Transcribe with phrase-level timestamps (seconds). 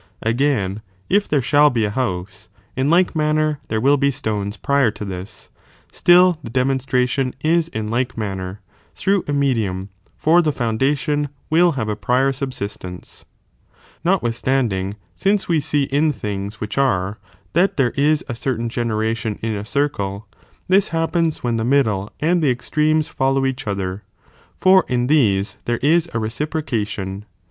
[0.23, 4.89] Again, if there sliall be s house, in like manner there will be stones prior
[4.89, 5.51] to this,
[5.91, 8.61] still the demonstration is in like manner
[8.95, 13.01] through a medium, for the foundation will have a prior subsistenee.
[13.01, 13.05] 6.
[13.05, 17.19] Thinga ge Notwithstanding, since we see in things which reraadiDBcii are,
[17.53, 20.25] that there is a certain generation in a circle,!
[20.27, 24.01] artmiiBrJe this happens when the middle and the extremes fol f^rrau™' low each other,
[24.57, 27.25] for in these there ia a reciprocation i »ib.